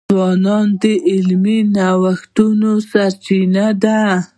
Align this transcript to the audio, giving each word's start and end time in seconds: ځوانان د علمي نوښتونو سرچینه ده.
ځوانان 0.13 0.67
د 0.81 0.83
علمي 1.09 1.59
نوښتونو 1.75 2.71
سرچینه 2.91 3.65
ده. 3.83 3.99